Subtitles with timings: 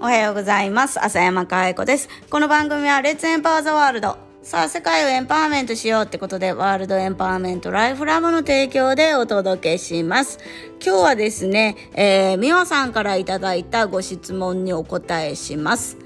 [0.00, 1.04] おはようございます。
[1.04, 2.08] 浅山かえ子です。
[2.30, 4.16] この番組はレッツエンパワーザワールド。
[4.44, 10.38] さあ、世界をエンパワーメントしようってことで、ワールドエンパワーメントライフラブの提供でお届けします。
[10.80, 15.98] 今日はですね、えー、みわさんからいただいたご質問にお答えします。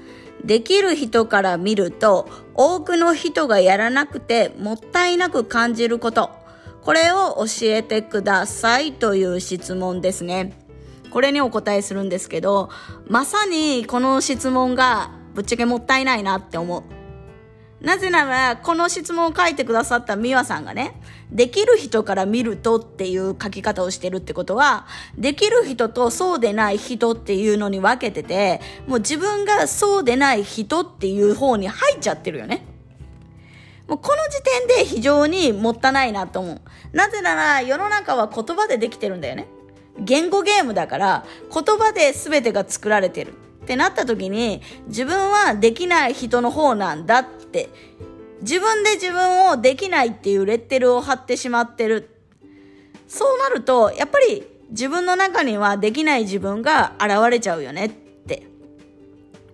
[0.43, 6.31] できる人から見ると、多くの人がやらなくてもったいなく感じること。
[6.81, 10.62] これを教えてくださいという質問ですね。
[11.13, 12.71] これにお答えするんですけど、
[13.07, 16.83] まさにこの質問がぶっちゃけもったいないなって思う。
[17.85, 20.99] なぜなら、この質問を書いてくださった美和さんがね、
[21.31, 32.65] できる人から見るとっていう書き方をしてるってことは、できる人とそうでない人っていうのに分けてて、もう自分がそうでない人っていう方に入っちゃってるよね。
[33.87, 36.61] もうこの時点で非常にもったいないなと思う。
[36.91, 39.47] なぜなら世の中は言葉でできてるんだよね。
[39.99, 47.69] 言語ゲームだから言葉で全てが作られてるってなった時に自分はできない人の方なんだって
[48.41, 52.09] 自分で自分をできないっていうレッテルを貼ってしまってる。
[53.07, 58.47] そうなるとやっぱり自分の中にはできない自分が現れちゃうよねって。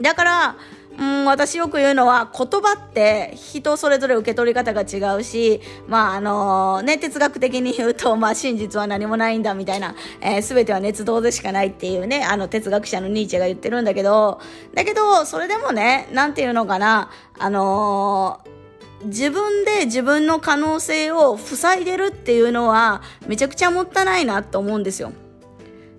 [0.02, 0.56] だから
[0.98, 14.42] うん、私よく言うのは言葉って人それぞれ受け取り方が違うし、まああのね、哲学的に言うと、まあ真実は何もないんだみたいな、えー、全ては熱動でしかないっていうね、あの哲学者のニーチェが言ってるんだけど、
[14.74, 25.14] だけど、それでもね、なんていうのかな、あのー、自分で自分の可能性を塞いでるっていうのはめちゃくちゃもったいないなと思うんですよ。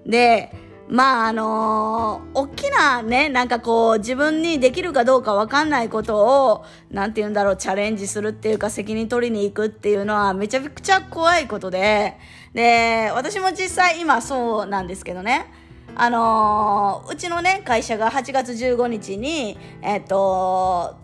[0.04, 0.52] で、
[0.90, 12.18] まああのー、大きなね、なんかこう自分にできるかどうかわかんないことを、なんて言うんだろう、チャレンジするっていうか責任取りに行くっていうのはめちゃくちゃ怖いことで、
[12.54, 15.46] で、私も実際今そうなんですけどね、
[15.94, 20.96] あのー、うちのね、会社が8月15日に、えっ、と、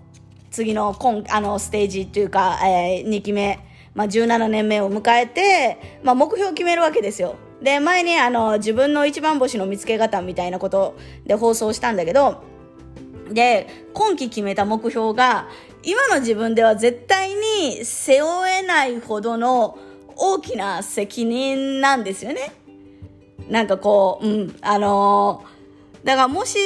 [0.51, 3.61] 次の今、あの、ステージっていうか、えー、2期目、
[3.95, 7.37] まあ、17年目を迎えて、まあ、目標を決めるわけですよ。
[7.63, 12.43] で、前にあの、自分の一番星の見つけ方みたいなことで放送したんだけど、
[13.31, 15.49] で、今期決めた目標が、
[15.83, 19.79] 今の自分では絶対に背負えないほどの
[20.17, 22.53] 大きな責任なんですよね。
[23.49, 26.59] なんかこう、うん、あのー、だからもし、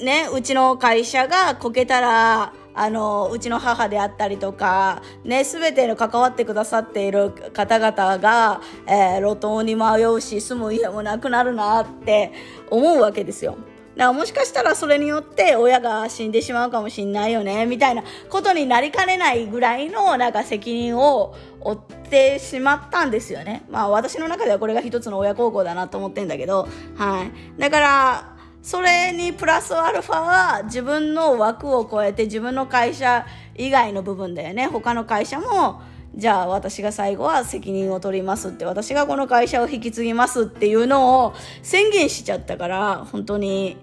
[0.00, 12.32] ね、うちの会社がこけたら、あのうちの母であったりとか、ね、全ての関わってくださっている方々が、えー、路頭に迷うし住む家もなくなるなって
[12.70, 13.56] 思うわけですよ。
[13.96, 23.64] だからもしかしたらそれによって親が死んでしまうかもしんないよねみたいなことになりかねないぐらいのなんか責任を負ってしまったんですよね。
[23.68, 27.60] まあ私の中ではこれが一つの親孝行だなと思ってんだけど、はい。
[27.60, 34.66] だからそれにプラスアルファは自分の枠を超えて自分の会社以外の部分だよね。
[34.66, 35.80] 他の会社も
[36.14, 43.76] じゃあ私が最後は責任を取りますって私がこの会社を引き継ぎますっていうのを宣言しちゃったから本当に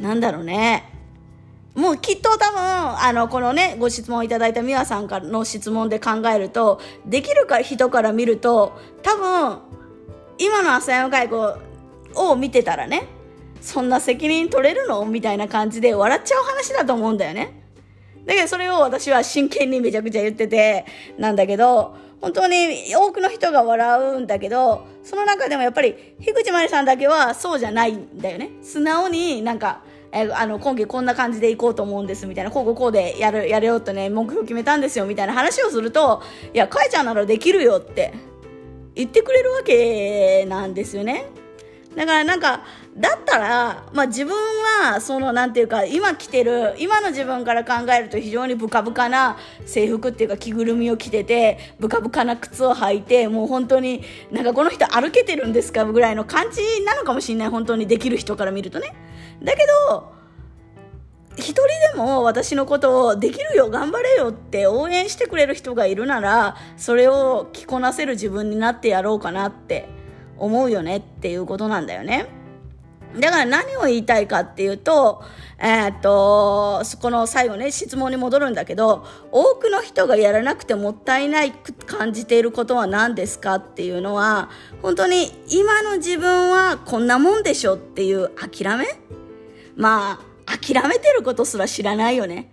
[0.00, 0.88] なんだろうね。
[1.74, 9.58] もうきっと多分あのこのねご質問いただいた美和さんからの質問で考えるとできるか人から見ると多分
[10.38, 11.56] 今の朝山介護
[12.14, 13.06] を見てたらね
[13.62, 15.04] そんな責任取れるの？
[15.06, 17.62] みたいな感じで笑っちゃう話だと思うんだよね。
[18.26, 20.84] だけどそれを私は真剣にめちゃくちゃ言ってて、
[21.16, 28.50] なんだけど、本当に多くの人が笑うんだけど、その中でもやっぱり、樋口真理さんだけはそうじゃないんだよね。
[28.62, 36.22] 素直になんか、えあの、今期こんな感じでいこうと思うんですみたいな、こうこうこうでやる、やれようとね、目標決めたんですよみたいな話をすると、
[36.54, 38.12] いや、かえちゃんならできるよって
[38.94, 41.26] 言ってくれるわけなんですよね。
[41.96, 42.62] だからなんか、
[42.96, 44.34] だったら、まあ自分
[44.82, 49.36] は、そのなんていうか、今着てる、今の自分から考えると非常にブカブカな
[49.66, 58.94] 制服っていうか着ぐるみを着てて、ブカブカな靴を履いて、もう本当になんかこの人歩けてるんですかぐらいの感じなのかもしれない、本当にできる人から見るとね。
[59.42, 60.22] だけど、
[61.36, 69.88] 一人でも私のことをできるよ頑張れよって応援してくれる人がいるならそれを着こなせる自分になってやろうかなって
[70.42, 72.26] 思うよねっていうことなんだよね。
[73.18, 75.22] だから何を言いたいかっていうと、
[75.58, 84.48] えー、っと、そこの最後ね、質問に戻るんだけど、多くの人がやらなくてもったいない感じていることは何ですかっていうのは、
[84.80, 88.86] 本当に今の自分はこんなもんでしょっていう諦め？
[89.76, 92.50] まあ、諦めてることすら知らないよね。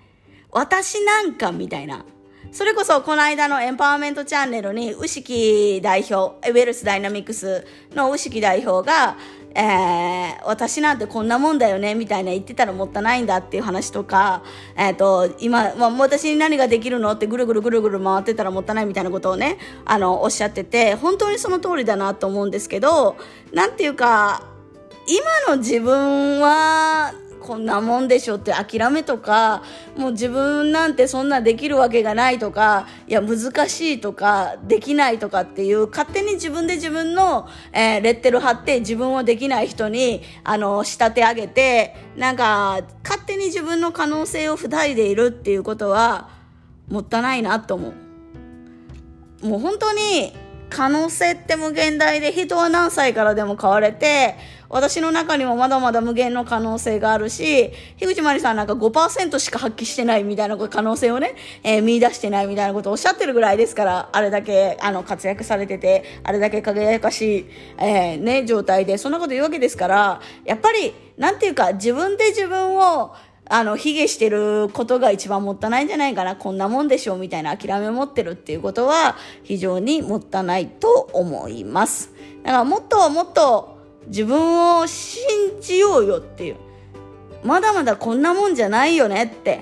[0.51, 2.05] 私なんかみたいな。
[2.51, 9.17] それこそこの間のエンパワーメントチャンネルに牛木代表、ウェルスダイナミクスの牛木代表が、
[9.55, 14.43] えー、私なんてこんなもんだよねみたいな言ってたらもったいないんだっていう話とか、
[14.75, 23.15] えっ、ー、と、今、まあ、私に何ができるのってぐるぐるぐるぐる回ってたらもったいないみたいなことをね、あの、おっしゃってて、本当にその通りだなと思うんですけど、
[23.53, 24.43] なんていうか、
[25.07, 27.13] 今の自分は、
[27.49, 29.63] こんなもんでしょって諦めとか
[29.97, 46.29] もう自分なんてそんなできるわけがないとかいや難しいとかできないとかっていう勝手に自分で自分の、えー、レッテル貼って自分をできない人にあの仕立て上げてなんか勝手に自分の可能性を塞いでいるっていうことは
[46.87, 47.93] もったいないなと思
[49.41, 49.47] う。
[49.47, 50.35] もう本当に
[50.69, 54.35] 可能性って無限大で人は何歳からでも変われて
[54.69, 67.45] 私の中にもまだまだ無限の可能性があるし、樋口真理さんなんか5%しか発揮してないみたいな可能性をね、えー、見出してないみたいなことをおっしゃってるぐらいですから、あれだけ、あの、活躍されてて、あれだけ輝かしい、
[67.79, 73.15] えー、ね、状態で、そんなこと言うわけですから、やっぱり、なんていうか、自分で自分を、
[73.51, 76.35] あの、卑下してることが一番もったいないんじゃないかな。
[76.35, 82.11] こんなもんでしょうみたいな諦め持ってるっていうことは非常にもったないと思います。
[82.43, 83.78] だからもっともっと
[84.09, 85.21] 自分を信
[85.61, 86.57] じようよっていう。
[87.43, 89.61] まだまだこんなもんじゃないよねって。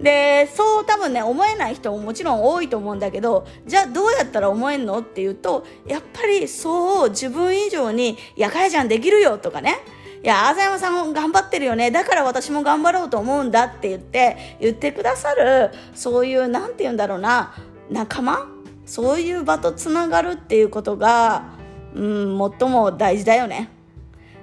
[0.00, 9.78] で、そう多分ね、思えない人ももちろん多いと思うんだけど、じゃあどうやったら思えんのっていうと、やっぱりそう自分以上に、いや、かやちゃんできるよとかね。
[10.22, 11.90] いや、あざやまさん頑張ってるよね。
[11.90, 17.54] だから私も頑張ろうと思うんだって言って、言ってくださる、そういう、なんて言うんだろうな、
[17.88, 18.48] 仲間？
[18.84, 21.54] そういう場とつながるっていうことが、
[21.94, 23.70] うん、最も大事だよね。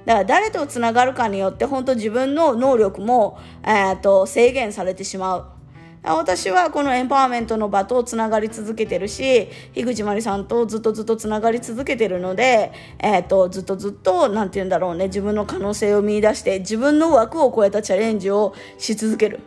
[0.06, 5.46] だから誰とつながるかによって本当自分の能力も、えー、と制限されてしまう。
[6.06, 19.40] 私はこのエンパワーメントの場とつながり続けてるし、樋口真理さんとずっとずっとつながり続けてるので、えっ、ー、と、ずっとずっと、なんて言うんだろうね、自分の可能性を見出して、自分の枠を超えたチャレンジをし続ける。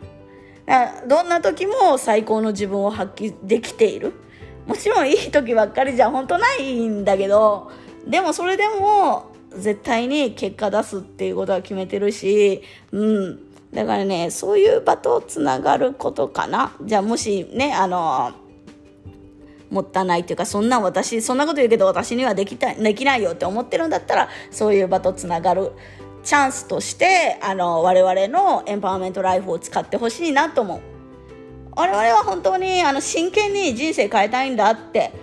[1.07, 4.13] どんな時も最高の自分を発揮できている。
[4.65, 7.71] もちろんいい時ばっかりじゃ本当ないんだけど、
[8.07, 12.61] でもそれでも絶対に結果出すっていうことは決めてるし、
[12.91, 13.39] うん。
[13.73, 16.73] だからね、そういう場とつながることかな。
[16.81, 18.31] じゃあもしね、あの、
[19.69, 25.71] もったいないっていうか、そんな私、そんなこと言うけど私にはできたできないよって思ってるんだったら、そういう場とつながる
[26.23, 30.97] チャンスとして、あの、我々のエンパワーメントライフを使ってほしいなと思う。
[31.77, 35.13] 我々は本当にあの真剣に人生変えたいんだって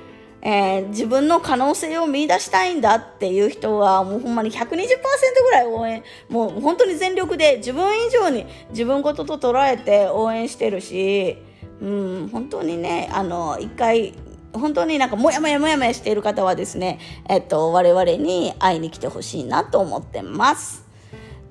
[0.44, 11.38] えー、自分の可能性を見出したいんだっていう人はもうほんまに120%ぐらい応援もう本当に全力で自分以上に自分事と捉えて応援してるし、
[11.80, 14.12] うん、本当にねあの一回
[14.52, 20.83] 本当になんかもやもやもやもやしている方はですね、えっと、我々に会いに来てほしいなと思ってます。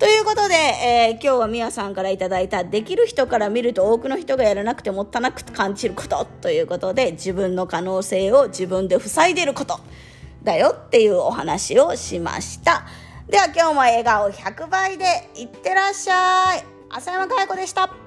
[0.03, 9.79] ということで、えー、今日はみやさんからいただいたできる人から見ると多くの人がやらなくてもったなく感じることということで自分の可能性を自分で塞いでること
[10.43, 12.85] だよっていうお話をしました。
[13.29, 15.05] では今日も笑顔100倍で
[15.37, 16.65] いってらっしゃい。
[16.89, 18.02] 浅山佳代子でした。